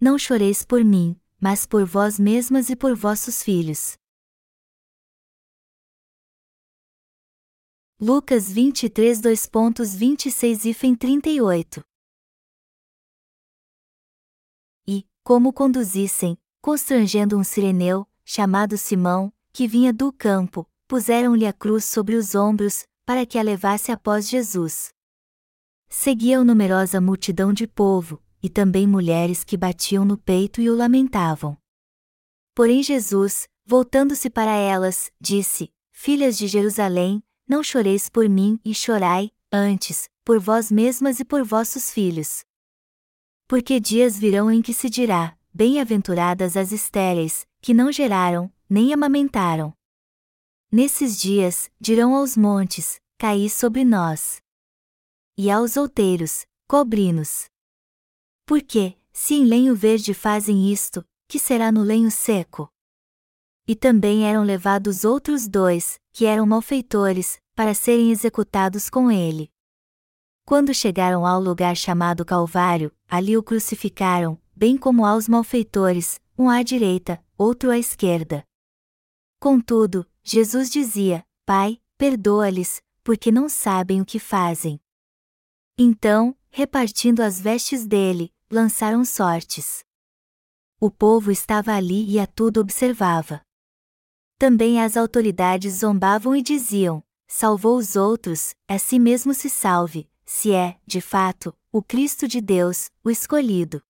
[0.00, 3.96] Não choreis por mim, mas por vós mesmas e por vossos filhos.
[8.00, 11.82] Lucas 23 2.26 e 38
[14.86, 21.84] E, como conduzissem, constrangendo um sireneu, chamado Simão, que vinha do campo, puseram-lhe a cruz
[21.84, 24.90] sobre os ombros, para que a levasse após Jesus.
[25.88, 31.56] Seguia-o numerosa multidão de povo, e também mulheres que batiam no peito e o lamentavam.
[32.54, 39.30] Porém Jesus, voltando-se para elas, disse: Filhas de Jerusalém, não choreis por mim e chorai,
[39.52, 42.44] antes, por vós mesmas e por vossos filhos.
[43.46, 49.72] Porque dias virão em que se dirá: Bem-aventuradas as estéreis, que não geraram, nem amamentaram.
[50.70, 54.42] Nesses dias, dirão aos montes: Caí sobre nós.
[55.36, 57.46] E aos outeiros: Cobri-nos.
[58.48, 62.72] Porque, se em lenho verde fazem isto, que será no lenho seco?
[63.66, 69.52] E também eram levados outros dois, que eram malfeitores, para serem executados com ele.
[70.46, 76.62] Quando chegaram ao lugar chamado Calvário, ali o crucificaram, bem como aos malfeitores, um à
[76.62, 78.42] direita, outro à esquerda.
[79.38, 84.80] Contudo, Jesus dizia: Pai, perdoa-lhes, porque não sabem o que fazem.
[85.76, 89.84] Então, repartindo as vestes dele, lançaram sortes.
[90.80, 93.40] O povo estava ali e a tudo observava.
[94.38, 100.52] Também as autoridades zombavam e diziam: Salvou os outros, a si mesmo se salve, se
[100.52, 103.82] é, de fato, o Cristo de Deus, o escolhido.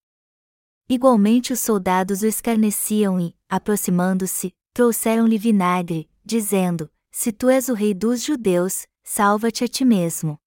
[0.89, 7.93] Igualmente os soldados o escarneciam e, aproximando-se, trouxeram-lhe vinagre, dizendo: Se tu és o rei
[7.93, 10.39] dos judeus, salva-te a ti mesmo.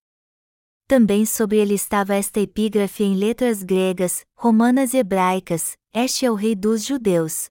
[0.92, 6.36] Também sobre ele estava esta epígrafe em letras gregas, romanas e hebraicas: Este é o
[6.36, 7.50] rei dos judeus.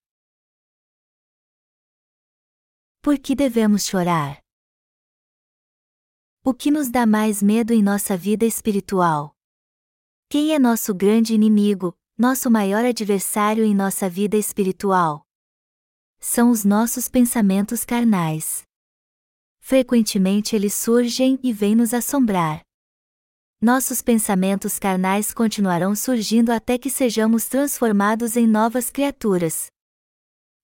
[3.01, 4.43] Por que devemos chorar?
[6.45, 9.35] O que nos dá mais medo em nossa vida espiritual?
[10.29, 15.27] Quem é nosso grande inimigo, nosso maior adversário em nossa vida espiritual?
[16.19, 18.65] São os nossos pensamentos carnais.
[19.61, 22.61] Frequentemente eles surgem e vêm nos assombrar.
[23.63, 29.67] Nossos pensamentos carnais continuarão surgindo até que sejamos transformados em novas criaturas.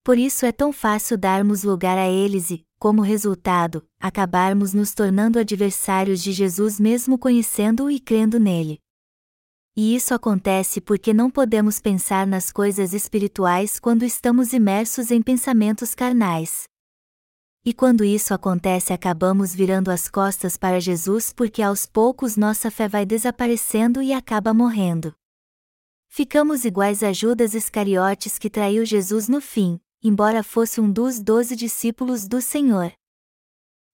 [0.02, 5.38] Por isso é tão fácil darmos lugar a eles e, como resultado, acabarmos nos tornando
[5.38, 8.78] adversários de Jesus mesmo conhecendo-o e crendo nele.
[9.76, 15.94] E isso acontece porque não podemos pensar nas coisas espirituais quando estamos imersos em pensamentos
[15.94, 16.64] carnais.
[17.68, 22.86] E quando isso acontece, acabamos virando as costas para Jesus porque aos poucos nossa fé
[22.86, 25.12] vai desaparecendo e acaba morrendo.
[26.06, 31.56] Ficamos iguais a Judas Iscariotes que traiu Jesus no fim, embora fosse um dos doze
[31.56, 32.92] discípulos do Senhor.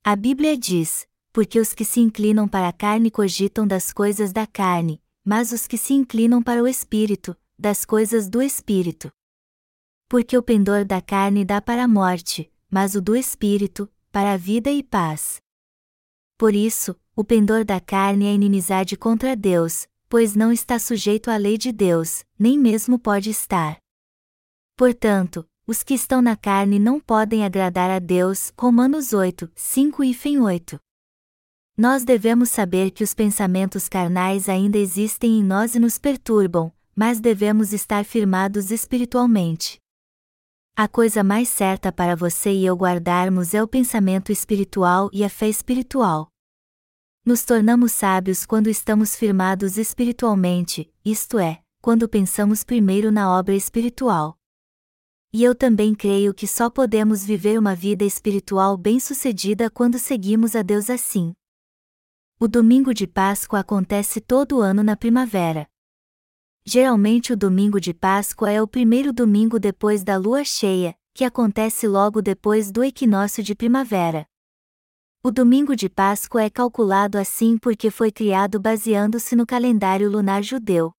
[0.04, 4.46] A Bíblia diz: Porque os que se inclinam para a carne cogitam das coisas da
[4.46, 9.10] carne, mas os que se inclinam para o espírito, das coisas do espírito.
[10.10, 14.36] Porque o pendor da carne dá para a morte, mas o do espírito, para a
[14.38, 15.42] vida e paz.
[16.38, 21.36] Por isso, o pendor da carne é inimizade contra Deus, pois não está sujeito à
[21.36, 23.76] lei de Deus, nem mesmo pode estar.
[24.74, 28.52] Portanto, os que estão na carne não podem agradar a Deus.
[28.58, 30.80] Romanos 8, 5 e 8.
[31.76, 37.20] Nós devemos saber que os pensamentos carnais ainda existem em nós e nos perturbam, mas
[37.20, 39.81] devemos estar firmados espiritualmente.
[40.74, 45.28] A coisa mais certa para você e eu guardarmos é o pensamento espiritual e a
[45.28, 46.28] fé espiritual.
[47.26, 54.38] Nos tornamos sábios quando estamos firmados espiritualmente, isto é, quando pensamos primeiro na obra espiritual.
[55.30, 60.62] E eu também creio que só podemos viver uma vida espiritual bem-sucedida quando seguimos a
[60.62, 61.34] Deus assim.
[62.40, 65.68] O domingo de Páscoa acontece todo ano na primavera.
[66.64, 71.88] Geralmente o domingo de Páscoa é o primeiro domingo depois da lua cheia, que acontece
[71.88, 74.26] logo depois do equinócio de primavera.
[75.24, 80.92] O domingo de Páscoa é calculado assim porque foi criado baseando-se no calendário lunar judeu.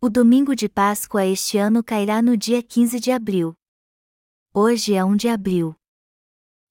[0.00, 3.54] O domingo de Páscoa este ano cairá no dia 15 de abril.
[4.54, 5.76] Hoje é 1 de abril.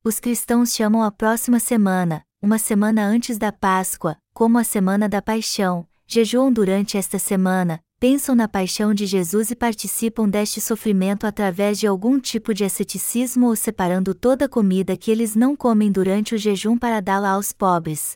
[0.04, 5.22] Os cristãos chamam a próxima semana, uma semana antes da Páscoa, como a Semana da
[5.22, 11.80] Paixão, jejuam durante esta semana, pensam na paixão de Jesus e participam deste sofrimento através
[11.80, 16.34] de algum tipo de asceticismo ou separando toda a comida que eles não comem durante
[16.34, 18.14] o jejum para dá-la aos pobres.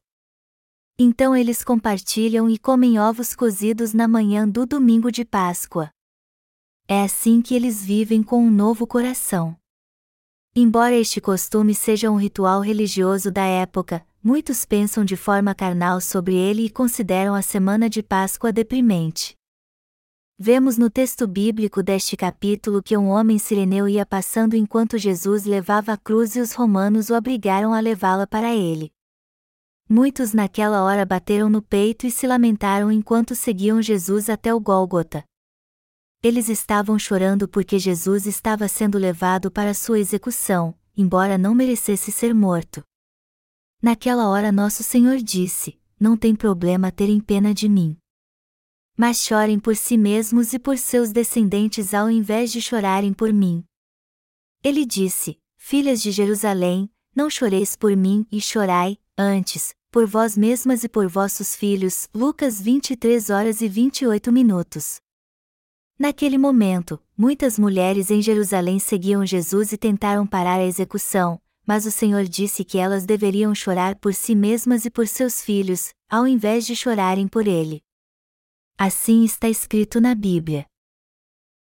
[0.98, 5.92] Então eles compartilham e comem ovos cozidos na manhã do domingo de Páscoa.
[6.88, 9.56] É assim que eles vivem com um novo coração.
[10.56, 16.34] Embora este costume seja um ritual religioso da época, muitos pensam de forma carnal sobre
[16.34, 19.36] ele e consideram a semana de Páscoa deprimente.
[20.38, 25.94] Vemos no texto bíblico deste capítulo que um homem sireneu ia passando enquanto Jesus levava
[25.94, 28.92] a cruz e os romanos o obrigaram a levá-la para ele.
[29.88, 35.24] Muitos naquela hora bateram no peito e se lamentaram enquanto seguiam Jesus até o Gólgota.
[36.22, 42.34] Eles estavam chorando porque Jesus estava sendo levado para sua execução, embora não merecesse ser
[42.34, 42.84] morto.
[43.82, 47.98] Naquela hora nosso Senhor disse: Não tem problema terem pena de mim.
[48.98, 53.64] Mas chorem por si mesmos e por seus descendentes ao invés de chorarem por mim.
[54.64, 60.84] Ele disse: Filhas de Jerusalém, não choreis por mim e chorai, antes, por vós mesmas
[60.84, 62.08] e por vossos filhos.
[62.14, 64.98] Lucas 23 horas e 28 minutos.
[65.98, 71.92] Naquele momento, muitas mulheres em Jerusalém seguiam Jesus e tentaram parar a execução, mas o
[71.92, 76.66] Senhor disse que elas deveriam chorar por si mesmas e por seus filhos, ao invés
[76.66, 77.85] de chorarem por ele.
[78.78, 80.66] Assim está escrito na Bíblia.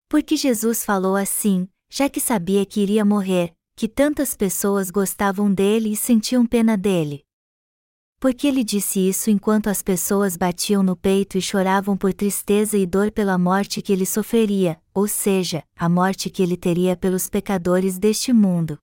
[0.10, 5.94] Porque Jesus falou assim, já que sabia que iria morrer, que tantas pessoas gostavam dele
[5.94, 7.24] e sentiam pena dele.
[8.20, 12.86] Porque ele disse isso enquanto as pessoas batiam no peito e choravam por tristeza e
[12.86, 17.98] dor pela morte que ele sofreria, ou seja, a morte que ele teria pelos pecadores
[17.98, 18.78] deste mundo.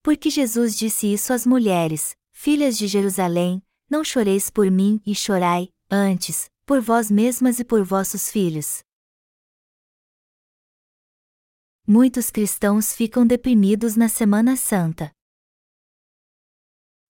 [0.00, 3.60] Porque Jesus disse isso às mulheres, filhas de Jerusalém,
[3.90, 8.82] não choreis por mim e chorai, antes, por vós mesmas e por vossos filhos.
[11.86, 15.12] Muitos cristãos ficam deprimidos na Semana Santa.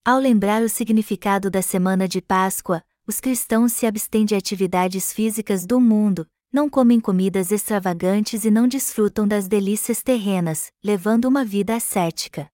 [0.03, 5.65] Ao lembrar o significado da semana de Páscoa, os cristãos se abstêm de atividades físicas
[5.65, 11.73] do mundo, não comem comidas extravagantes e não desfrutam das delícias terrenas, levando uma vida
[11.73, 12.51] ascética.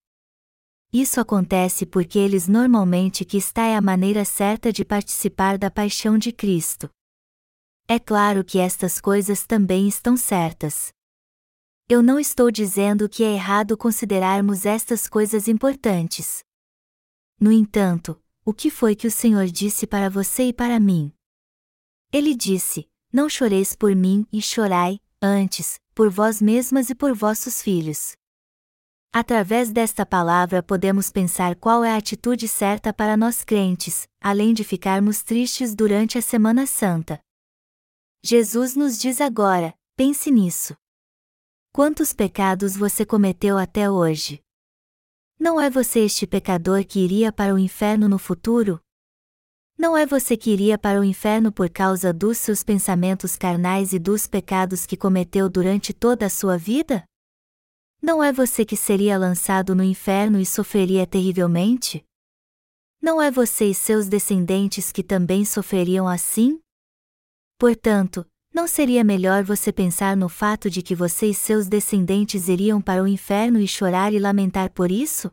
[0.93, 6.15] Isso acontece porque eles normalmente que está é a maneira certa de participar da paixão
[6.15, 6.87] de Cristo.
[7.91, 10.93] É claro que estas coisas também estão certas.
[11.89, 16.43] Eu não estou dizendo que é errado considerarmos estas coisas importantes.
[17.41, 21.11] No entanto, o que foi que o Senhor disse para você e para mim?
[22.13, 27.59] Ele disse: Não choreis por mim e chorai, antes, por vós mesmas e por vossos
[27.59, 28.13] filhos.
[29.11, 34.63] Através desta palavra podemos pensar qual é a atitude certa para nós crentes, além de
[34.63, 37.19] ficarmos tristes durante a Semana Santa.
[38.21, 40.75] Jesus nos diz agora: pense nisso.
[41.71, 44.41] Quantos pecados você cometeu até hoje?
[45.39, 48.81] Não é você este pecador que iria para o inferno no futuro?
[49.77, 53.99] Não é você que iria para o inferno por causa dos seus pensamentos carnais e
[53.99, 57.05] dos pecados que cometeu durante toda a sua vida?
[58.01, 62.03] Não é você que seria lançado no inferno e sofreria terrivelmente?
[63.01, 66.59] Não é você e seus descendentes que também sofreriam assim?
[67.59, 68.25] Portanto,
[68.55, 73.03] não seria melhor você pensar no fato de que você e seus descendentes iriam para
[73.03, 75.29] o inferno e chorar e lamentar por isso?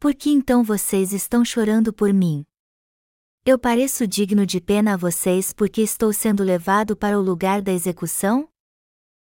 [0.00, 2.46] Por que então vocês estão chorando por mim?
[3.44, 7.72] Eu pareço digno de pena a vocês porque estou sendo levado para o lugar da
[7.72, 8.48] execução?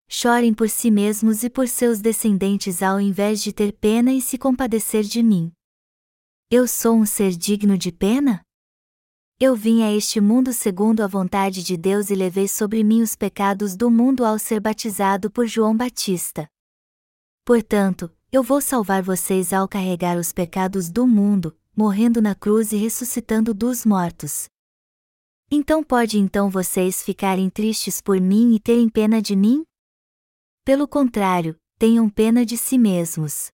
[0.09, 4.39] Chorem por si mesmos e por seus descendentes ao invés de ter pena e se
[4.39, 5.53] compadecer de mim.
[6.49, 8.45] Eu sou um ser digno de pena?
[9.43, 13.17] Eu vim a este mundo segundo a vontade de Deus e levei sobre mim os
[13.17, 16.47] pecados do mundo ao ser batizado por João Batista.
[17.43, 22.77] Portanto, eu vou salvar vocês ao carregar os pecados do mundo, morrendo na cruz e
[22.77, 24.47] ressuscitando dos mortos.
[25.51, 29.65] Então pode então vocês ficarem tristes por mim e terem pena de mim?
[30.67, 33.51] Pelo contrário, tenham pena de si mesmos.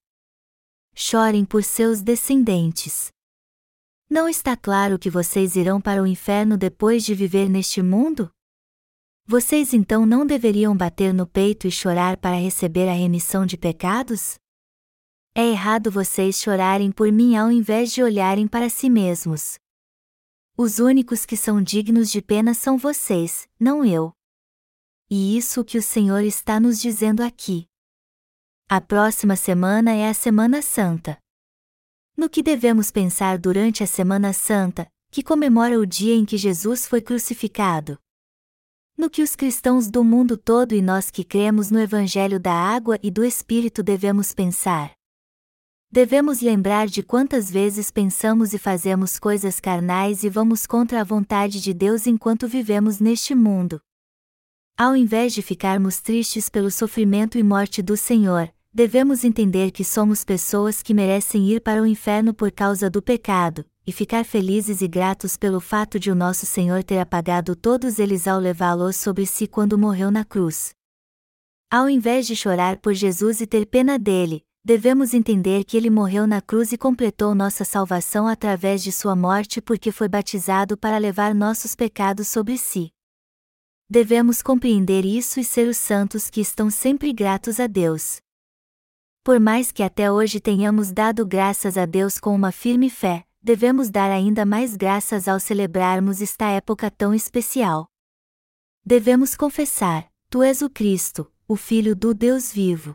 [0.97, 3.15] Chorem por seus descendentes.
[4.09, 8.31] Não está claro que vocês irão para o inferno depois de viver neste mundo?
[9.27, 14.39] Vocês então não deveriam bater no peito e chorar para receber a remissão de pecados?
[15.35, 19.59] É errado vocês chorarem por mim ao invés de olharem para si mesmos.
[20.57, 24.13] Os únicos que são dignos de pena são vocês, não eu.
[25.11, 27.67] E isso que o Senhor está nos dizendo aqui.
[28.69, 31.19] A próxima semana é a Semana Santa.
[32.17, 36.87] No que devemos pensar durante a Semana Santa, que comemora o dia em que Jesus
[36.87, 37.99] foi crucificado?
[38.97, 42.99] No que os cristãos do mundo todo e nós que cremos no Evangelho da Água
[43.03, 44.93] e do Espírito devemos pensar?
[45.91, 51.61] Devemos lembrar de quantas vezes pensamos e fazemos coisas carnais e vamos contra a vontade
[51.61, 53.79] de Deus enquanto vivemos neste mundo.
[54.75, 60.23] Ao invés de ficarmos tristes pelo sofrimento e morte do Senhor, devemos entender que somos
[60.23, 64.87] pessoas que merecem ir para o inferno por causa do pecado, e ficar felizes e
[64.87, 69.47] gratos pelo fato de o nosso Senhor ter apagado todos eles ao levá-los sobre si
[69.47, 70.75] quando morreu na cruz.
[71.71, 76.27] Ao invés de chorar por Jesus e ter pena dele, devemos entender que ele morreu
[76.27, 81.35] na cruz e completou nossa salvação através de sua morte porque foi batizado para levar
[81.35, 82.91] nossos pecados sobre si.
[83.89, 88.21] Devemos compreender isso e ser os santos que estão sempre gratos a Deus.
[89.27, 93.91] Por mais que até hoje tenhamos dado graças a Deus com uma firme fé, devemos
[93.91, 97.89] dar ainda mais graças ao celebrarmos esta época tão especial.
[98.85, 102.95] Devemos confessar: Tu és o Cristo, o Filho do Deus vivo.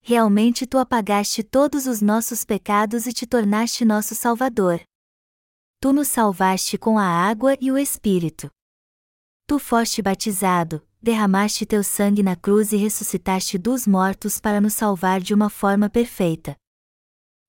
[0.00, 4.80] Realmente tu apagaste todos os nossos pecados e te tornaste nosso Salvador.
[5.82, 8.48] Tu nos salvaste com a água e o Espírito.
[9.46, 15.20] Tu foste batizado, derramaste teu sangue na cruz e ressuscitaste dos mortos para nos salvar
[15.20, 16.56] de uma forma perfeita.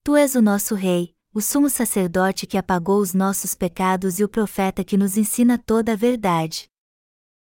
[0.03, 4.29] Tu és o nosso Rei, o sumo sacerdote que apagou os nossos pecados e o
[4.29, 6.69] profeta que nos ensina toda a verdade.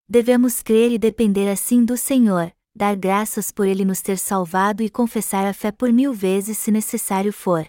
[0.09, 4.89] Devemos crer e depender assim do Senhor, dar graças por Ele nos ter salvado e
[4.89, 7.69] confessar a fé por mil vezes se necessário for.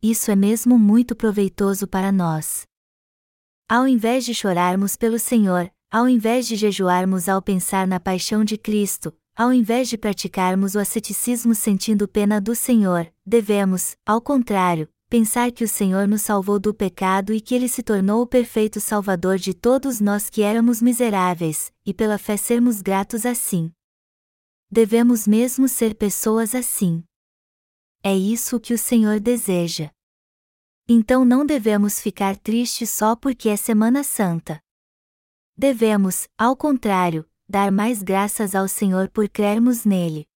[0.00, 2.64] Isso é mesmo muito proveitoso para nós.
[3.68, 8.56] Ao invés de chorarmos pelo Senhor, ao invés de jejuarmos ao pensar na paixão de
[8.56, 15.52] Cristo, ao invés de praticarmos o asceticismo sentindo pena do Senhor, devemos, ao contrário, pensar
[15.52, 19.38] que o Senhor nos salvou do pecado e que Ele se tornou o perfeito Salvador
[19.38, 23.72] de todos nós que éramos miseráveis, e pela fé sermos gratos assim.
[24.70, 27.04] Devemos mesmo ser pessoas assim.
[28.02, 29.90] É isso que o Senhor deseja.
[30.88, 34.60] Então não devemos ficar tristes só porque é Semana Santa.
[35.56, 40.26] Devemos, ao contrário, dar mais graças ao Senhor por crermos nele.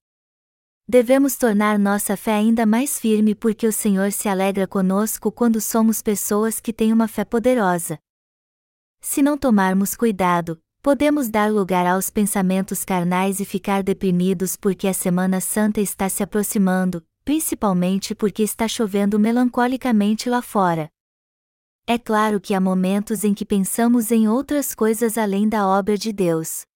[0.86, 6.00] Devemos tornar nossa fé ainda mais firme porque o Senhor se alegra conosco quando somos
[6.00, 7.98] pessoas que têm uma fé poderosa.
[9.00, 14.94] Se não tomarmos cuidado, podemos dar lugar aos pensamentos carnais e ficar deprimidos porque a
[14.94, 20.88] Semana Santa está se aproximando, principalmente porque está chovendo melancolicamente lá fora.
[21.90, 26.12] É claro que há momentos em que pensamos em outras coisas além da obra de
[26.12, 26.66] Deus.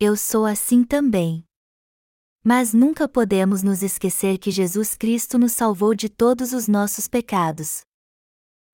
[0.00, 1.44] Eu sou assim também.
[2.42, 7.82] Mas nunca podemos nos esquecer que Jesus Cristo nos salvou de todos os nossos pecados.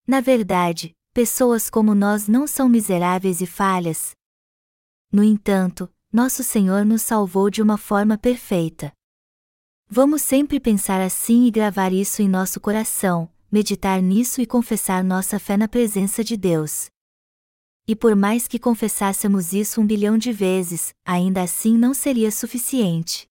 [0.07, 4.13] Na verdade, pessoas como nós não são miseráveis e falhas.
[5.11, 8.93] No entanto, nosso Senhor nos salvou de uma forma perfeita.
[9.89, 15.39] Vamos sempre pensar assim e gravar isso em nosso coração, meditar nisso e confessar nossa
[15.39, 16.89] fé na presença de Deus.
[17.87, 23.27] E por mais que confessássemos isso um bilhão de vezes, ainda assim não seria suficiente.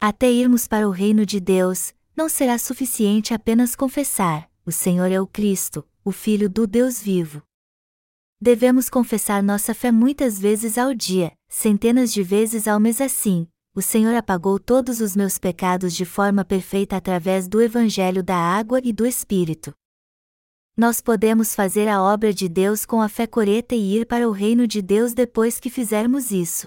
[0.00, 5.20] Até irmos para o reino de Deus, não será suficiente apenas confessar: o Senhor é
[5.20, 7.42] o Cristo, o Filho do Deus vivo.
[8.40, 13.80] Devemos confessar nossa fé muitas vezes ao dia, centenas de vezes ao mês assim, o
[13.80, 18.92] Senhor apagou todos os meus pecados de forma perfeita através do Evangelho da água e
[18.92, 19.72] do Espírito.
[20.76, 24.32] Nós podemos fazer a obra de Deus com a fé coreta e ir para o
[24.32, 26.66] reino de Deus depois que fizermos isso.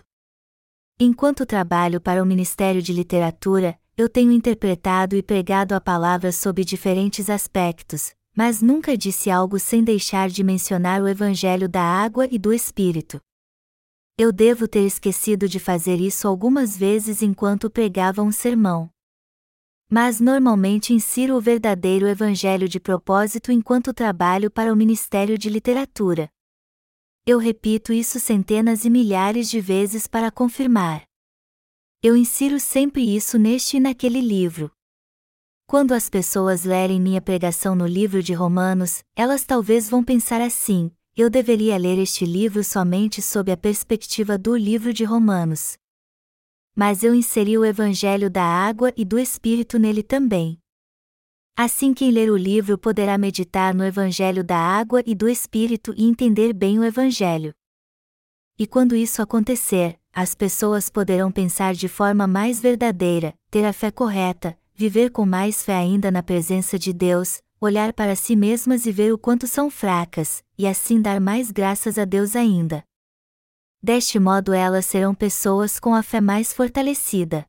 [0.98, 6.64] Enquanto trabalho para o Ministério de Literatura, eu tenho interpretado e pregado a palavra sob
[6.64, 12.40] diferentes aspectos, mas nunca disse algo sem deixar de mencionar o Evangelho da água e
[12.40, 13.20] do Espírito.
[14.24, 18.88] Eu devo ter esquecido de fazer isso algumas vezes enquanto pregava um sermão.
[19.90, 26.30] Mas normalmente insiro o verdadeiro evangelho de propósito enquanto trabalho para o Ministério de Literatura.
[27.26, 31.02] Eu repito isso centenas e milhares de vezes para confirmar.
[32.00, 34.72] Eu insiro sempre isso neste e naquele livro.
[35.66, 40.92] Quando as pessoas lerem minha pregação no livro de Romanos, elas talvez vão pensar assim:
[41.16, 45.78] eu deveria ler este livro somente sob a perspectiva do livro de Romanos.
[46.74, 50.58] Mas eu inseri o Evangelho da água e do Espírito nele também.
[51.56, 56.06] Assim, quem ler o livro poderá meditar no Evangelho da água e do Espírito e
[56.06, 57.54] entender bem o Evangelho.
[58.58, 63.92] E quando isso acontecer, as pessoas poderão pensar de forma mais verdadeira, ter a fé
[63.92, 68.92] correta, viver com mais fé ainda na presença de Deus, olhar para si mesmas e
[68.92, 72.84] ver o quanto são fracas, e assim dar mais graças a Deus ainda.
[73.82, 77.48] Deste modo elas serão pessoas com a fé mais fortalecida.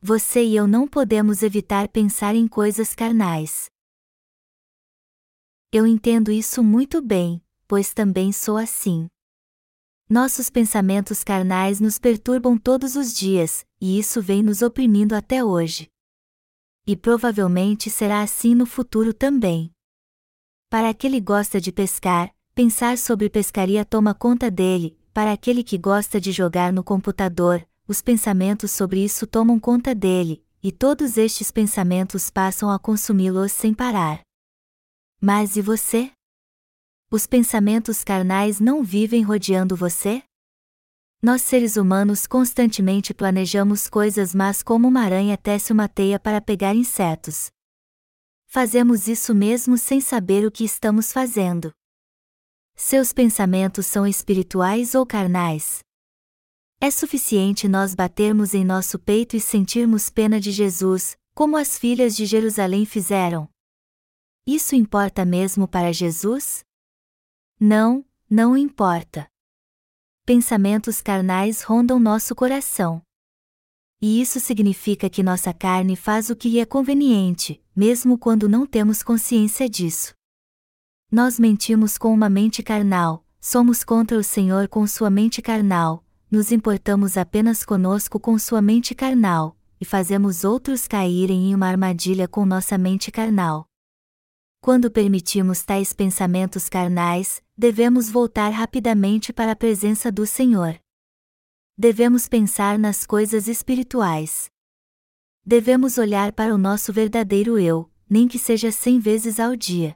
[0.00, 3.68] Você e eu não podemos evitar pensar em coisas carnais.
[5.72, 9.08] Eu entendo isso muito bem, pois também sou assim.
[10.08, 15.90] Nossos pensamentos carnais nos perturbam todos os dias, e isso vem nos oprimindo até hoje.
[16.86, 19.73] E provavelmente será assim no futuro também.
[20.74, 25.78] Para aquele que gosta de pescar, pensar sobre pescaria toma conta dele, para aquele que
[25.78, 31.52] gosta de jogar no computador, os pensamentos sobre isso tomam conta dele, e todos estes
[31.52, 34.22] pensamentos passam a consumi-los sem parar.
[35.20, 36.10] Mas e você?
[37.08, 40.24] Os pensamentos carnais não vivem rodeando você?
[41.22, 46.74] Nós seres humanos constantemente planejamos coisas mas como uma aranha tece uma teia para pegar
[46.74, 47.53] insetos.
[48.54, 51.72] Fazemos isso mesmo sem saber o que estamos fazendo.
[52.76, 55.80] Seus pensamentos são espirituais ou carnais?
[56.80, 62.14] É suficiente nós batermos em nosso peito e sentirmos pena de Jesus, como as filhas
[62.14, 63.48] de Jerusalém fizeram.
[64.46, 66.64] Isso importa mesmo para Jesus?
[67.58, 69.26] Não, não importa.
[70.24, 73.02] Pensamentos carnais rondam nosso coração.
[74.00, 79.02] E isso significa que nossa carne faz o que é conveniente, mesmo quando não temos
[79.02, 80.14] consciência disso.
[81.10, 86.50] Nós mentimos com uma mente carnal, somos contra o Senhor com sua mente carnal, nos
[86.50, 92.46] importamos apenas conosco com sua mente carnal, e fazemos outros caírem em uma armadilha com
[92.46, 93.68] nossa mente carnal.
[94.60, 100.80] Quando permitimos tais pensamentos carnais, devemos voltar rapidamente para a presença do Senhor.
[101.76, 104.50] Devemos pensar nas coisas espirituais.
[105.46, 109.94] Devemos olhar para o nosso verdadeiro eu, nem que seja cem vezes ao dia.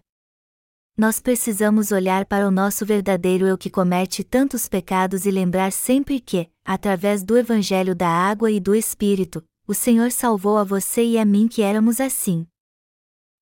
[0.97, 6.21] Nós precisamos olhar para o nosso verdadeiro eu que comete tantos pecados e lembrar sempre
[6.21, 11.19] que, através do Evangelho da Água e do Espírito, o Senhor salvou a você e
[11.19, 12.47] a mim que éramos assim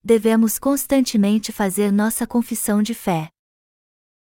[0.06, 3.28] devemos constantemente fazer nossa confissão de fé.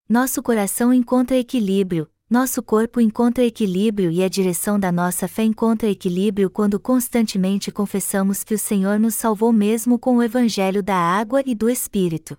[0.08, 5.90] Nosso coração encontra equilíbrio, nosso corpo encontra equilíbrio e a direção da nossa fé encontra
[5.90, 11.44] equilíbrio quando constantemente confessamos que o Senhor nos salvou mesmo com o Evangelho da água
[11.46, 12.38] e do Espírito.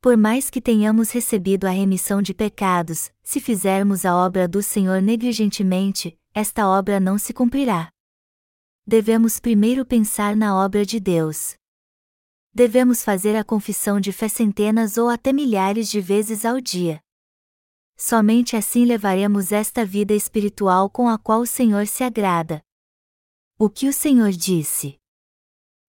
[0.00, 5.00] Por mais que tenhamos recebido a remissão de pecados, se fizermos a obra do Senhor
[5.00, 7.88] negligentemente, esta obra não se cumprirá.
[8.86, 11.56] Devemos primeiro pensar na obra de Deus
[12.54, 17.03] devemos fazer a confissão de fé centenas ou até milhares de vezes ao dia.
[17.96, 22.62] Somente assim levaremos esta vida espiritual com a qual o Senhor se agrada.
[23.58, 24.98] O que o Senhor disse?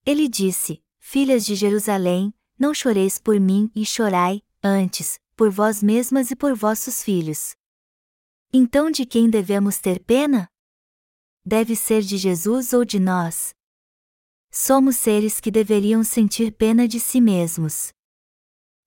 [0.05, 6.31] Ele disse: Filhas de Jerusalém, não choreis por mim e chorai, antes, por vós mesmas
[6.31, 7.55] e por vossos filhos.
[8.53, 10.47] Então de quem devemos ter pena?
[11.43, 13.53] Deve ser de Jesus ou de nós?
[14.51, 17.89] Somos seres que deveriam sentir pena de si mesmos.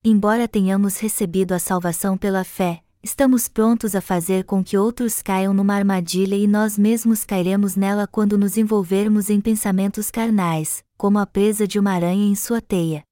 [0.03, 5.53] Embora tenhamos recebido a salvação pela fé, estamos prontos a fazer com que outros caiam
[5.53, 11.25] numa armadilha e nós mesmos cairemos nela quando nos envolvermos em pensamentos carnais, como a
[11.25, 13.03] presa de uma aranha em sua teia.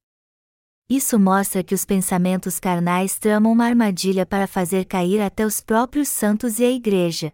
[0.90, 6.08] Isso mostra que os pensamentos carnais tramam uma armadilha para fazer cair até os próprios
[6.08, 7.30] santos e a Igreja.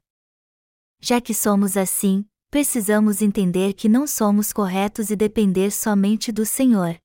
[1.00, 6.96] Já que somos assim, precisamos entender que não somos corretos e depender somente do Senhor.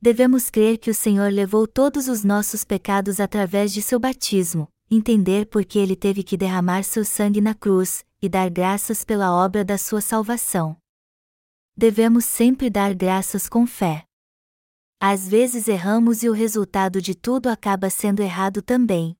[0.00, 5.46] Devemos crer que o Senhor levou todos os nossos pecados através de seu batismo, entender
[5.46, 9.64] por que ele teve que derramar seu sangue na cruz, e dar graças pela obra
[9.64, 10.76] da sua salvação.
[11.76, 14.04] Devemos sempre dar graças com fé.
[15.00, 19.16] Às vezes erramos e o resultado de tudo acaba sendo errado também.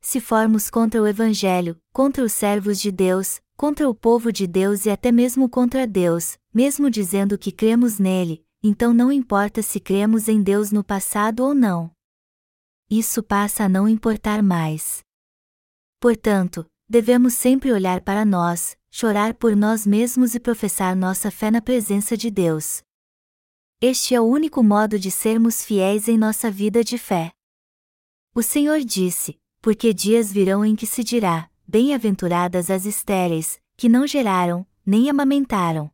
[0.00, 4.84] Se formos contra o Evangelho, contra os servos de Deus, contra o povo de Deus
[4.84, 10.26] e até mesmo contra Deus, mesmo dizendo que cremos nele, então não importa se cremos
[10.26, 11.90] em Deus no passado ou não.
[12.90, 15.02] Isso passa a não importar mais.
[16.00, 21.60] Portanto, devemos sempre olhar para nós, chorar por nós mesmos e professar nossa fé na
[21.60, 22.82] presença de Deus.
[23.82, 27.32] Este é o único modo de sermos fiéis em nossa vida de fé.
[28.34, 34.06] O Senhor disse: Porque dias virão em que se dirá: Bem-aventuradas as estéreis, que não
[34.06, 35.93] geraram, nem amamentaram.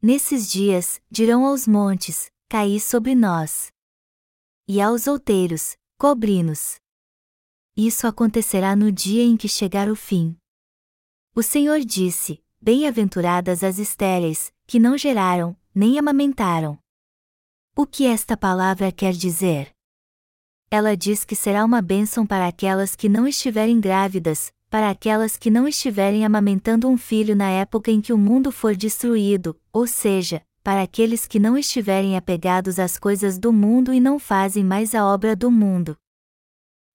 [0.00, 3.72] Nesses dias, dirão aos montes: Caí sobre nós.
[4.68, 6.76] E aos outeiros: Cobri-nos.
[7.76, 10.36] Isso acontecerá no dia em que chegar o fim.
[11.34, 16.78] O Senhor disse: Bem-aventuradas as estéreis, que não geraram, nem amamentaram.
[17.74, 19.74] O que esta palavra quer dizer?
[20.70, 25.50] Ela diz que será uma bênção para aquelas que não estiverem grávidas, para aquelas que
[25.50, 30.42] não estiverem amamentando um filho na época em que o mundo for destruído, ou seja,
[30.62, 35.06] para aqueles que não estiverem apegados às coisas do mundo e não fazem mais a
[35.06, 35.96] obra do mundo.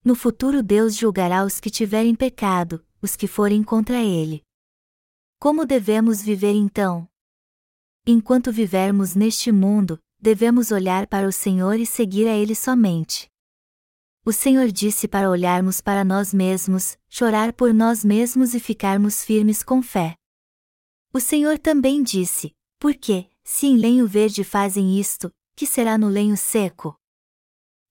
[0.06, 4.44] No futuro Deus julgará os que tiverem pecado, os que forem contra ele.
[5.40, 7.08] Como devemos viver então?
[8.06, 13.33] Enquanto vivermos neste mundo, devemos olhar para o Senhor e seguir a Ele somente.
[14.26, 19.62] O Senhor disse para olharmos para nós mesmos, chorar por nós mesmos e ficarmos firmes
[19.62, 20.16] com fé.
[21.14, 26.38] O Senhor também disse: Porque, se em lenho verde fazem isto, que será no lenho
[26.38, 26.98] seco?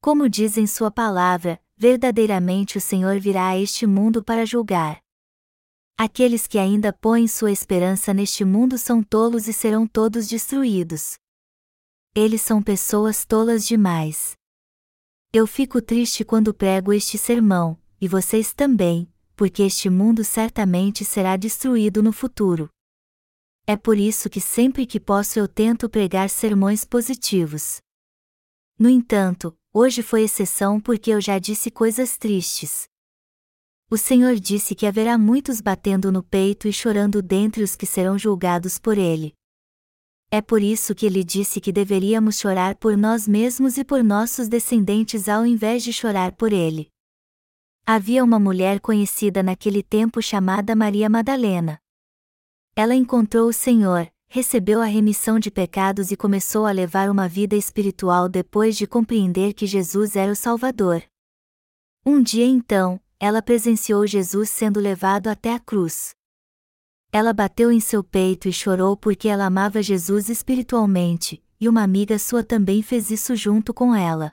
[0.00, 5.02] Como diz em Sua palavra, verdadeiramente o Senhor virá a este mundo para julgar.
[5.98, 11.18] Aqueles que ainda põem sua esperança neste mundo são tolos e serão todos destruídos.
[12.14, 14.34] Eles são pessoas tolas demais.
[15.34, 21.38] Eu fico triste quando prego este sermão, e vocês também, porque este mundo certamente será
[21.38, 22.68] destruído no futuro.
[23.66, 27.80] É por isso que sempre que posso eu tento pregar sermões positivos.
[28.78, 32.84] No entanto, hoje foi exceção porque eu já disse coisas tristes.
[33.88, 38.18] O Senhor disse que haverá muitos batendo no peito e chorando dentre os que serão
[38.18, 39.32] julgados por ele.
[40.34, 44.48] É por isso que ele disse que deveríamos chorar por nós mesmos e por nossos
[44.48, 46.88] descendentes ao invés de chorar por ele.
[47.84, 51.78] Havia uma mulher conhecida naquele tempo chamada Maria Madalena.
[52.74, 57.54] Ela encontrou o Senhor, recebeu a remissão de pecados e começou a levar uma vida
[57.54, 61.02] espiritual depois de compreender que Jesus era o Salvador.
[62.06, 66.14] Um dia então, ela presenciou Jesus sendo levado até a cruz.
[67.14, 72.18] Ela bateu em seu peito e chorou porque ela amava Jesus espiritualmente, e uma amiga
[72.18, 74.32] sua também fez isso junto com ela.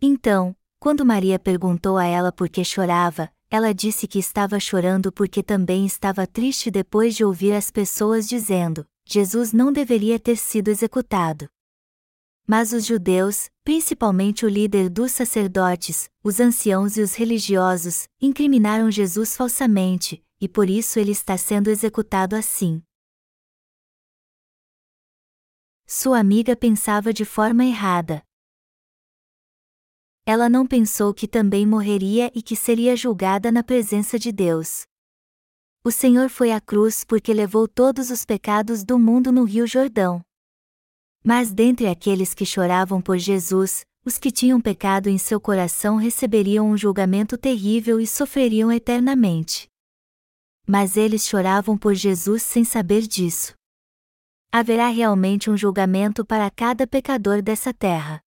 [0.00, 5.42] Então, quando Maria perguntou a ela por que chorava, ela disse que estava chorando porque
[5.42, 11.46] também estava triste depois de ouvir as pessoas dizendo: Jesus não deveria ter sido executado.
[12.46, 19.36] Mas os judeus, principalmente o líder dos sacerdotes, os anciãos e os religiosos, incriminaram Jesus
[19.36, 22.82] falsamente, e por isso ele está sendo executado assim.
[25.86, 28.22] Sua amiga pensava de forma errada.
[30.26, 34.82] Ela não pensou que também morreria e que seria julgada na presença de Deus.
[35.82, 40.20] O Senhor foi à cruz porque levou todos os pecados do mundo no Rio Jordão.
[41.24, 46.68] Mas dentre aqueles que choravam por Jesus, os que tinham pecado em seu coração receberiam
[46.68, 49.72] um julgamento terrível e sofreriam eternamente
[50.66, 53.54] mas eles choravam por Jesus sem saber disso.
[54.50, 58.20] Haverá realmente um julgamento para cada pecador dessa terra.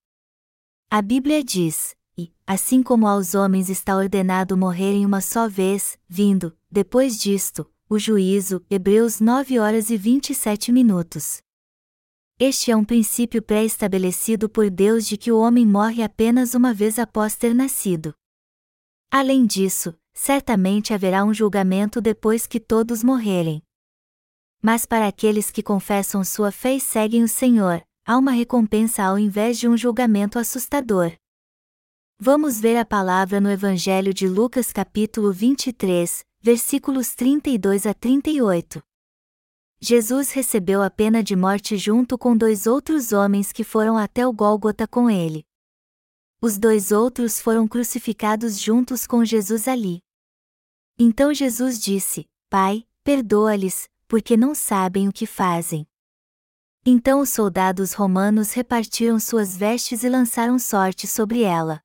[0.90, 6.56] A Bíblia diz: E, assim como aos homens está ordenado morrerem uma só vez, vindo,
[6.70, 11.42] depois disto, o juízo, Hebreus 9 horas e 27 minutos.
[12.40, 17.00] Este é um princípio pré-estabelecido por Deus de que o homem morre apenas uma vez
[17.00, 18.14] após ter nascido.
[19.10, 23.62] Além disso, certamente haverá um julgamento depois que todos morrerem.
[24.60, 29.20] Mas para aqueles que confessam sua fé e seguem o Senhor, há uma recompensa ao
[29.20, 31.14] invés de um julgamento assustador.
[32.20, 38.82] Vamos ver a palavra no Evangelho de Lucas capítulo 23, versículos 32 a 38.
[39.80, 44.34] Jesus recebeu a pena de morte junto com dois outros homens que foram até o
[44.34, 45.46] Gólgota com ele.
[46.42, 50.07] Os dois outros foram crucificados juntos com Jesus ali.
[51.00, 55.86] Então Jesus disse: Pai, perdoa-lhes, porque não sabem o que fazem.
[56.84, 61.82] Então os soldados romanos repartiram suas vestes e lançaram sorte sobre ela.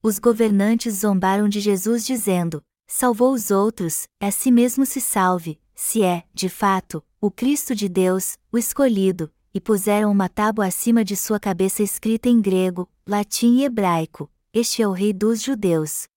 [0.00, 6.04] Os governantes zombaram de Jesus dizendo: Salvou os outros, a si mesmo se salve, se
[6.04, 11.16] é, de fato, o Cristo de Deus, o escolhido, e puseram uma tábua acima de
[11.16, 16.11] sua cabeça escrita em grego, latim e hebraico: Este é o Rei dos Judeus.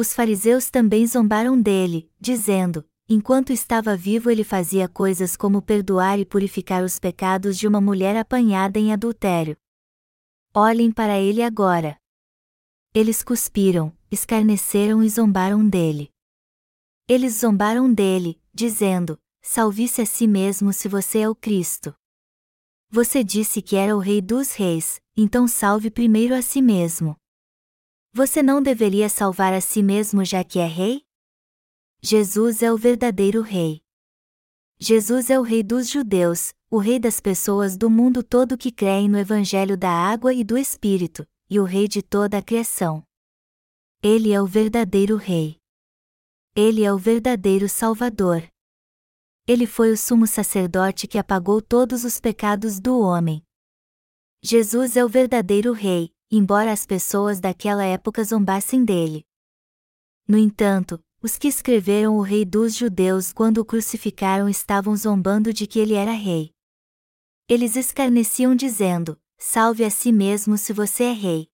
[0.00, 6.24] Os fariseus também zombaram dele, dizendo: enquanto estava vivo ele fazia coisas como perdoar e
[6.24, 9.56] purificar os pecados de uma mulher apanhada em adultério.
[10.54, 11.98] Olhem para ele agora.
[12.94, 16.12] Eles cuspiram, escarneceram e zombaram dele.
[17.08, 21.92] Eles zombaram dele, dizendo: Salve-se a si mesmo se você é o Cristo.
[22.88, 27.16] Você disse que era o Rei dos Reis, então salve primeiro a si mesmo.
[28.18, 31.04] Você não deveria salvar a si mesmo já que é rei?
[32.02, 33.80] Jesus é o verdadeiro rei.
[34.76, 39.08] Jesus é o rei dos judeus, o rei das pessoas do mundo todo que creem
[39.08, 43.04] no evangelho da água e do espírito, e o rei de toda a criação.
[44.02, 45.56] Ele é o verdadeiro rei.
[46.56, 48.42] Ele é o verdadeiro salvador.
[49.46, 53.44] Ele foi o sumo sacerdote que apagou todos os pecados do homem.
[54.42, 59.26] Jesus é o verdadeiro rei, embora as pessoas daquela época zombassem dele.
[60.26, 65.66] No entanto, os que escreveram o Rei dos Judeus quando o crucificaram estavam zombando de
[65.66, 66.52] que ele era rei.
[67.48, 71.48] Eles escarneciam dizendo: Salve a si mesmo se você é rei.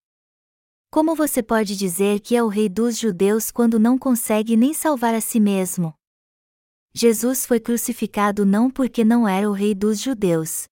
[0.91, 5.15] Como você pode dizer que é o Rei dos Judeus quando não consegue nem salvar
[5.15, 5.95] a si mesmo?
[6.95, 10.69] Jesus foi crucificado não porque não era o Rei dos Judeus.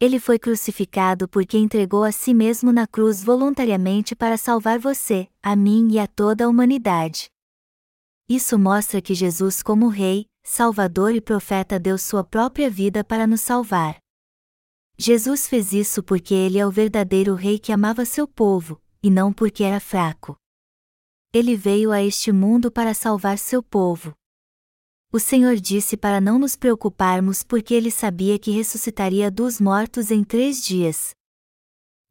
[0.00, 5.56] Ele foi crucificado porque entregou a si mesmo na cruz voluntariamente para salvar você, a
[5.56, 7.28] mim e a toda a humanidade.
[8.28, 13.40] Isso mostra que Jesus, como Rei, Salvador e Profeta, deu sua própria vida para nos
[13.40, 13.98] salvar.
[14.96, 19.32] Jesus fez isso porque ele é o verdadeiro Rei que amava seu povo, e não
[19.32, 20.36] porque era fraco.
[21.32, 24.14] Ele veio a este mundo para salvar seu povo.
[25.10, 30.22] O Senhor disse para não nos preocuparmos porque ele sabia que ressuscitaria dos mortos em
[30.22, 31.14] três dias.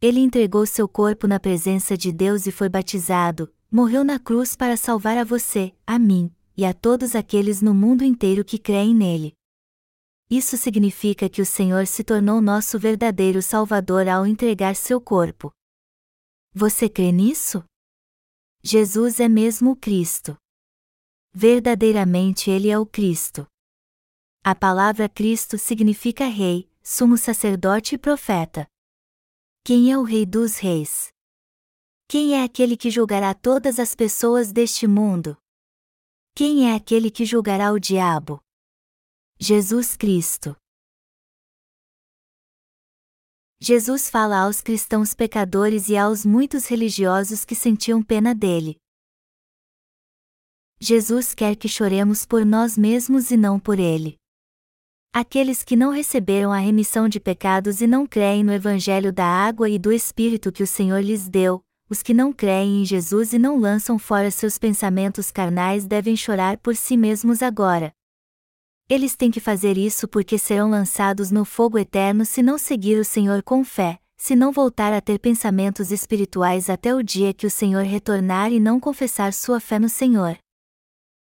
[0.02, 4.76] Ele entregou seu corpo na presença de Deus e foi batizado, morreu na cruz para
[4.76, 9.34] salvar a você, a mim, e a todos aqueles no mundo inteiro que creem nele.
[10.28, 15.52] Isso significa que o Senhor se tornou nosso verdadeiro Salvador ao entregar seu corpo.
[16.52, 17.64] Você crê nisso?
[18.64, 20.36] Jesus é mesmo o Cristo.
[21.40, 23.46] Verdadeiramente ele é o Cristo.
[24.44, 28.68] A palavra Cristo significa Rei, Sumo Sacerdote e Profeta.
[29.64, 31.10] Quem é o Rei dos Reis?
[32.08, 35.38] Quem é aquele que julgará todas as pessoas deste mundo?
[36.34, 38.42] Quem é aquele que julgará o diabo?
[39.40, 40.58] Jesus Cristo.
[43.62, 48.80] Jesus fala aos cristãos pecadores e aos muitos religiosos que sentiam pena dele.
[50.80, 54.16] Jesus quer que choremos por nós mesmos e não por ele.
[55.12, 59.68] Aqueles que não receberam a remissão de pecados e não creem no Evangelho da água
[59.68, 63.40] e do Espírito que o Senhor lhes deu, os que não creem em Jesus e
[63.40, 67.92] não lançam fora seus pensamentos carnais devem chorar por si mesmos agora.
[68.88, 73.04] Eles têm que fazer isso porque serão lançados no fogo eterno se não seguir o
[73.04, 77.52] Senhor com fé, se não voltar a ter pensamentos espirituais até o dia que o
[77.52, 80.38] Senhor retornar e não confessar sua fé no Senhor.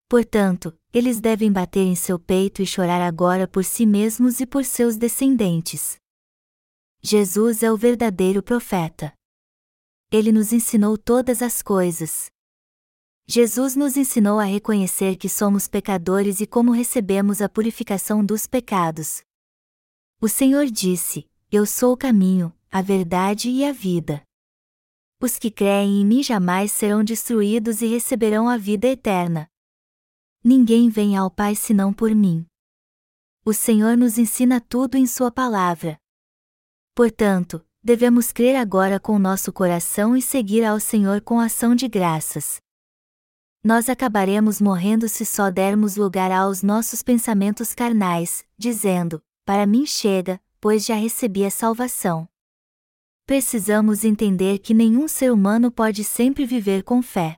[0.09, 4.64] Portanto, eles devem bater em seu peito e chorar agora por si mesmos e por
[4.64, 5.99] seus descendentes.
[7.03, 9.12] Jesus é o verdadeiro profeta.
[10.11, 12.31] Ele nos ensinou todas as coisas.
[13.27, 19.21] Jesus nos ensinou a reconhecer que somos pecadores e como recebemos a purificação dos pecados.
[20.18, 24.23] O Senhor disse: Eu sou o caminho, a verdade e a vida.
[25.21, 29.47] Os que creem em mim jamais serão destruídos e receberão a vida eterna.
[30.42, 32.46] Ninguém vem ao Pai senão por mim.
[33.44, 35.98] O Senhor nos ensina tudo em Sua palavra.
[36.94, 42.61] Portanto, devemos crer agora com nosso coração e seguir ao Senhor com ação de graças.
[43.64, 50.40] Nós acabaremos morrendo se só dermos lugar aos nossos pensamentos carnais, dizendo: Para mim chega,
[50.61, 52.29] pois já recebi a salvação.
[53.27, 57.37] Precisamos entender que nenhum ser humano pode sempre viver com fé.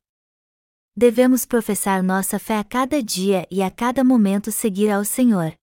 [0.97, 5.55] Devemos professar nossa fé a cada dia e a cada momento seguir ao Senhor.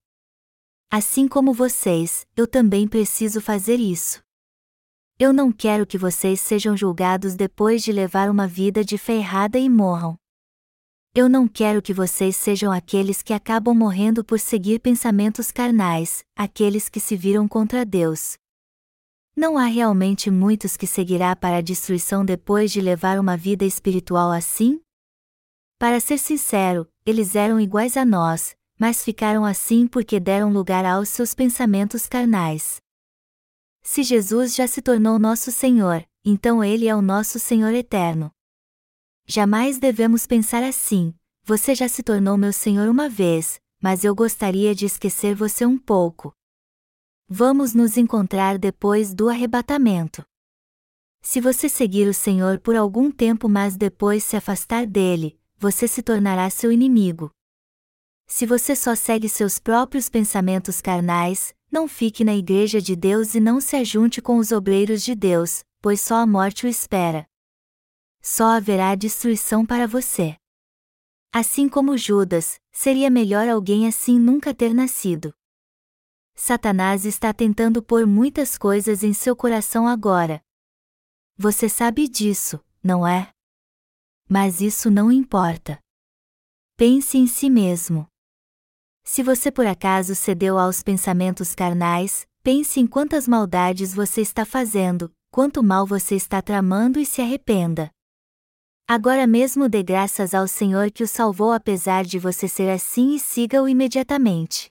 [0.90, 4.22] Assim como vocês, eu também preciso fazer isso.
[5.20, 9.60] Eu não quero que vocês sejam julgados depois de levar uma vida de fé errada
[9.60, 10.16] e morram.
[11.14, 16.88] Eu não quero que vocês sejam aqueles que acabam morrendo por seguir pensamentos carnais, aqueles
[16.88, 18.38] que se viram contra Deus.
[19.36, 24.32] Não há realmente muitos que seguirá para a destruição depois de levar uma vida espiritual
[24.32, 24.80] assim?
[25.80, 31.10] Para ser sincero, eles eram iguais a nós, mas ficaram assim porque deram lugar aos
[31.10, 32.82] seus pensamentos carnais.
[33.84, 38.32] Se Jesus já se tornou nosso Senhor, então Ele é o nosso Senhor eterno.
[39.28, 41.14] Jamais devemos pensar assim:
[41.44, 45.78] você já se tornou meu Senhor uma vez, mas eu gostaria de esquecer você um
[45.78, 46.34] pouco.
[47.30, 50.26] Vamos nos encontrar depois do arrebatamento.
[51.22, 56.04] Se você seguir o Senhor por algum tempo, mas depois se afastar dele, você se
[56.04, 57.32] tornará seu inimigo.
[58.28, 63.40] Se você só segue seus próprios pensamentos carnais, não fique na igreja de Deus e
[63.40, 67.26] não se ajunte com os obreiros de Deus, pois só a morte o espera.
[68.22, 70.38] Só haverá destruição para você.
[71.32, 75.34] Assim como Judas, seria melhor alguém assim nunca ter nascido.
[76.36, 80.42] Satanás está tentando pôr muitas coisas em seu coração agora.
[81.38, 83.34] Você sabe disso, não é?
[84.30, 85.80] Mas isso não importa.
[86.76, 88.08] Pense em si mesmo.
[89.04, 95.10] Se você por acaso cedeu aos pensamentos carnais, pense em quantas maldades você está fazendo,
[95.32, 97.90] quanto mal você está tramando e se arrependa.
[98.86, 103.20] Agora mesmo dê graças ao Senhor que o salvou apesar de você ser assim e
[103.20, 104.70] siga-o imediatamente.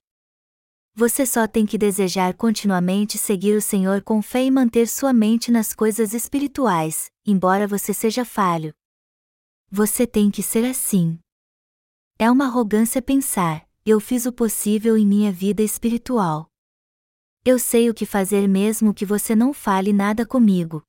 [0.95, 5.51] Você só tem que desejar continuamente seguir o Senhor com fé e manter sua mente
[5.51, 8.73] nas coisas espirituais, embora você seja falho.
[9.71, 11.19] Você tem que ser assim.
[12.19, 16.49] É uma arrogância pensar, eu fiz o possível em minha vida espiritual.
[17.45, 20.83] Eu sei o que fazer mesmo que você não fale nada comigo.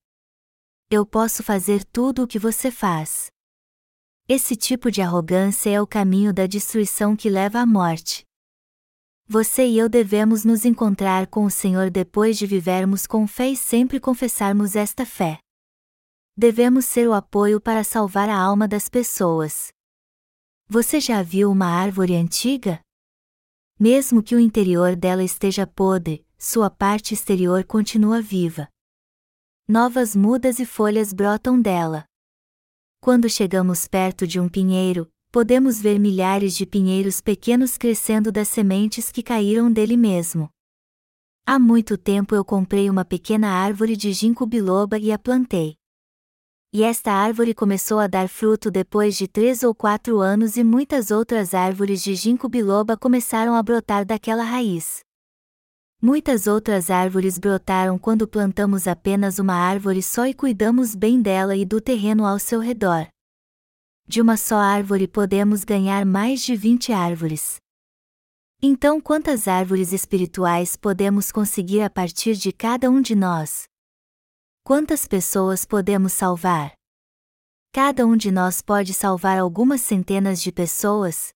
[0.90, 3.28] Eu posso fazer tudo o que você faz.
[4.28, 8.26] Esse tipo de arrogância é o caminho da destruição que leva à morte.
[9.28, 13.58] Você e eu devemos nos encontrar com o Senhor depois de vivermos com fé e
[13.58, 15.40] sempre confessarmos esta fé.
[16.40, 19.70] Devemos ser o apoio para salvar a alma das pessoas.
[20.68, 22.80] Você já viu uma árvore antiga?
[23.80, 28.70] Mesmo que o interior dela esteja podre, sua parte exterior continua viva.
[29.68, 32.06] Novas mudas e folhas brotam dela.
[33.02, 39.12] Quando chegamos perto de um pinheiro, podemos ver milhares de pinheiros pequenos crescendo das sementes
[39.12, 40.52] que caíram dele mesmo.
[41.48, 45.76] Há muito tempo eu comprei uma pequena árvore de ginkgo biloba e a plantei.
[46.74, 51.12] E esta árvore começou a dar fruto depois de três ou quatro anos e muitas
[51.12, 55.00] outras árvores de ginkgo biloba começaram a brotar daquela raiz.
[56.02, 61.66] Muitas outras árvores brotaram quando plantamos apenas uma árvore só e cuidamos bem dela e
[61.66, 63.08] do terreno ao seu redor
[64.08, 67.58] de uma só árvore podemos ganhar mais de 20 árvores.
[68.62, 73.66] Então, quantas árvores espirituais podemos conseguir a partir de cada um de nós?
[74.68, 76.74] Quantas pessoas podemos salvar?
[77.72, 81.30] Cada um de nós pode salvar algumas centenas de pessoas?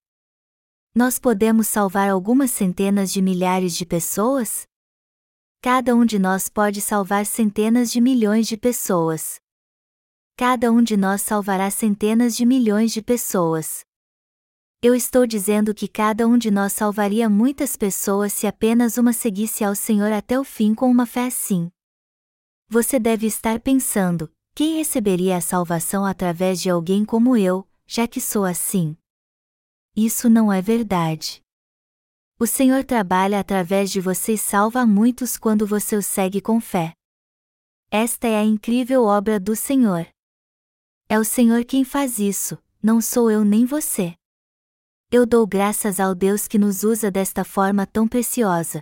[0.94, 4.64] Nós podemos salvar algumas centenas de milhares de pessoas?
[5.62, 9.40] Cada um de nós pode salvar centenas de milhões de pessoas
[10.36, 13.86] cada um de nós salvará centenas de milhões de pessoas.
[14.82, 19.64] Eu estou dizendo que cada um de nós salvaria muitas pessoas se apenas uma seguisse
[19.64, 21.72] ao Senhor até o fim com uma fé assim.
[22.74, 28.22] Você deve estar pensando: quem receberia a salvação através de alguém como eu, já que
[28.22, 28.96] sou assim?
[29.94, 31.44] Isso não é verdade.
[32.40, 36.94] O Senhor trabalha através de você e salva muitos quando você o segue com fé.
[37.92, 40.08] Esta é a incrível obra do Senhor.
[41.10, 44.16] É o Senhor quem faz isso, não sou eu nem você.
[45.12, 48.82] Eu dou graças ao Deus que nos usa desta forma tão preciosa.